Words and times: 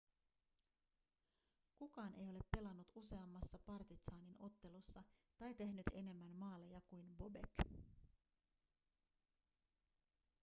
kukaan 1.79 2.13
ei 2.15 2.29
ole 2.35 2.39
pelannut 2.57 2.91
useammassa 2.95 3.59
partizanin 3.65 4.35
ottelussa 4.39 5.03
tai 5.37 5.53
tehnyt 5.55 5.85
enemmän 5.93 6.31
maaleja 6.35 6.81
kuin 6.81 7.05
bobek 7.17 7.67